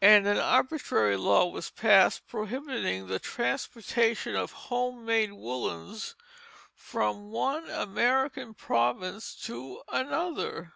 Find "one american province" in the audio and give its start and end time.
7.30-9.34